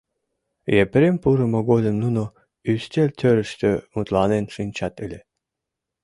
Епрем 0.81 1.15
пурымо 1.21 1.59
годым 1.69 1.95
нуно 2.03 2.23
ӱстелтӧрыштӧ 2.71 3.71
мутланен 3.93 4.45
шинчат 4.55 4.95
ыле. 5.05 5.19